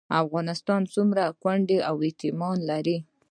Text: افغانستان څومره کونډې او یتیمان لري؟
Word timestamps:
افغانستان 0.23 0.81
څومره 0.93 1.23
کونډې 1.41 1.77
او 1.89 1.95
یتیمان 2.09 2.57
لري؟ 2.69 2.97